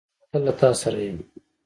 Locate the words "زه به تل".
0.03-0.41